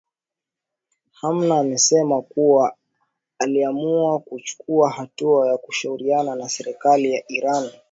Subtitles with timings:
[1.21, 2.75] hna amesema kuwa
[3.39, 7.71] aliamua kuchukua hatua ya kushauriana na serikali ya iran